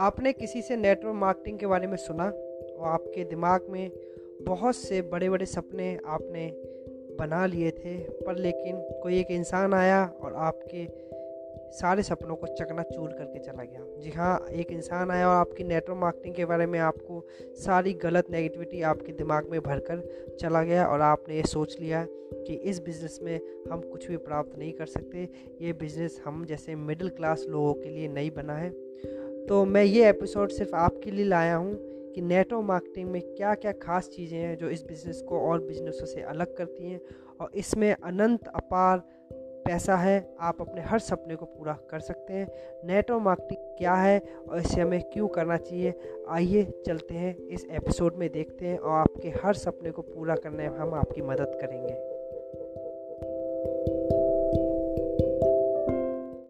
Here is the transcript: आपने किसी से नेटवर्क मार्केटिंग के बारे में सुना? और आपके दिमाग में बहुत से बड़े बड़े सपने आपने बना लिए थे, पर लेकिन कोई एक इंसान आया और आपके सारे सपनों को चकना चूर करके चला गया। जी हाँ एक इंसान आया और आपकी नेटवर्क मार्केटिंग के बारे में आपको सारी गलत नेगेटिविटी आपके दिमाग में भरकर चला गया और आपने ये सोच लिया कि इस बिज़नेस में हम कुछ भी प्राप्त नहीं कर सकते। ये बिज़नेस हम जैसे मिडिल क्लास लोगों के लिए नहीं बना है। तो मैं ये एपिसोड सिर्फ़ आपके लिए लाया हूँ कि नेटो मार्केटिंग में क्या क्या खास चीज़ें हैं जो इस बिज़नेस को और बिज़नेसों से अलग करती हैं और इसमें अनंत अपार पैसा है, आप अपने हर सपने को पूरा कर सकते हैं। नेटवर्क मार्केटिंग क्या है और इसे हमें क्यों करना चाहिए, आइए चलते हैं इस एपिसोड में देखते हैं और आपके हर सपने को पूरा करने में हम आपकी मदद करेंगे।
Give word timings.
आपने 0.00 0.32
किसी 0.32 0.62
से 0.62 0.76
नेटवर्क 0.76 1.14
मार्केटिंग 1.14 1.58
के 1.58 1.66
बारे 1.66 1.86
में 1.86 1.96
सुना? 1.96 2.24
और 2.24 2.88
आपके 2.88 3.24
दिमाग 3.24 3.66
में 3.70 3.90
बहुत 4.42 4.76
से 4.76 5.02
बड़े 5.02 5.30
बड़े 5.30 5.46
सपने 5.46 5.98
आपने 6.06 6.50
बना 7.18 7.46
लिए 7.46 7.70
थे, 7.70 7.96
पर 7.98 8.36
लेकिन 8.36 9.00
कोई 9.02 9.20
एक 9.20 9.26
इंसान 9.30 9.74
आया 9.74 10.04
और 10.22 10.34
आपके 10.34 11.10
सारे 11.70 12.02
सपनों 12.02 12.36
को 12.36 12.46
चकना 12.46 12.82
चूर 12.82 13.08
करके 13.08 13.38
चला 13.38 13.64
गया। 13.64 14.00
जी 14.00 14.10
हाँ 14.10 14.46
एक 14.52 14.72
इंसान 14.72 15.10
आया 15.10 15.28
और 15.28 15.34
आपकी 15.34 15.64
नेटवर्क 15.64 15.98
मार्केटिंग 15.98 16.34
के 16.34 16.44
बारे 16.44 16.66
में 16.66 16.78
आपको 16.78 17.26
सारी 17.54 17.92
गलत 17.92 18.30
नेगेटिविटी 18.30 18.82
आपके 18.82 19.12
दिमाग 19.12 19.48
में 19.50 19.60
भरकर 19.60 20.08
चला 20.40 20.62
गया 20.62 20.86
और 20.86 21.00
आपने 21.00 21.36
ये 21.36 21.42
सोच 21.42 21.76
लिया 21.80 22.06
कि 22.10 22.54
इस 22.54 22.80
बिज़नेस 22.80 23.18
में 23.22 23.40
हम 23.70 23.80
कुछ 23.80 24.08
भी 24.08 24.16
प्राप्त 24.16 24.58
नहीं 24.58 24.72
कर 24.72 24.86
सकते। 24.86 25.28
ये 25.60 25.72
बिज़नेस 25.72 26.20
हम 26.24 26.44
जैसे 26.44 26.74
मिडिल 26.74 27.08
क्लास 27.08 27.46
लोगों 27.48 27.74
के 27.74 27.88
लिए 27.88 28.08
नहीं 28.08 28.30
बना 28.30 28.54
है। 28.54 28.90
तो 29.48 29.64
मैं 29.64 29.84
ये 29.84 30.08
एपिसोड 30.08 30.50
सिर्फ़ 30.50 30.74
आपके 30.74 31.10
लिए 31.10 31.24
लाया 31.24 31.56
हूँ 31.56 31.74
कि 32.14 32.20
नेटो 32.20 32.60
मार्केटिंग 32.62 33.10
में 33.10 33.22
क्या 33.22 33.54
क्या 33.54 33.72
खास 33.72 34.08
चीज़ें 34.08 34.38
हैं 34.38 34.56
जो 34.56 34.68
इस 34.68 34.84
बिज़नेस 34.84 35.22
को 35.22 35.40
और 35.40 35.60
बिज़नेसों 35.60 36.06
से 36.06 36.22
अलग 36.22 36.56
करती 36.56 36.90
हैं 36.90 37.00
और 37.40 37.50
इसमें 37.54 37.92
अनंत 37.92 38.48
अपार 38.48 39.02
पैसा 39.66 39.96
है, 39.96 40.34
आप 40.40 40.60
अपने 40.60 40.80
हर 40.80 40.98
सपने 40.98 41.36
को 41.36 41.46
पूरा 41.46 41.72
कर 41.90 42.00
सकते 42.00 42.32
हैं। 42.32 42.46
नेटवर्क 42.84 43.22
मार्केटिंग 43.22 43.76
क्या 43.78 43.94
है 43.94 44.18
और 44.48 44.58
इसे 44.58 44.80
हमें 44.80 45.00
क्यों 45.02 45.28
करना 45.28 45.56
चाहिए, 45.56 45.94
आइए 46.28 46.64
चलते 46.86 47.14
हैं 47.14 47.36
इस 47.36 47.66
एपिसोड 47.70 48.16
में 48.16 48.28
देखते 48.32 48.66
हैं 48.66 48.78
और 48.78 48.98
आपके 48.98 49.28
हर 49.28 49.54
सपने 49.54 49.90
को 49.90 50.02
पूरा 50.02 50.34
करने 50.34 50.68
में 50.68 50.78
हम 50.78 50.94
आपकी 50.94 51.22
मदद 51.22 51.58
करेंगे। 51.60 51.94